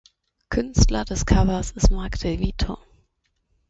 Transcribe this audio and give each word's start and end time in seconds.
Künstler 0.49 1.05
des 1.05 1.27
Covers 1.27 1.69
ist 1.73 1.91
Mark 1.91 2.17
De 2.21 2.39
Vito. 2.39 2.79